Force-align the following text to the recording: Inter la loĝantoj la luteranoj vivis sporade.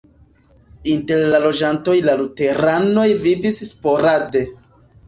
Inter 0.93 1.19
la 1.35 1.43
loĝantoj 1.43 1.95
la 2.09 2.17
luteranoj 2.23 3.07
vivis 3.29 3.65
sporade. 3.75 4.47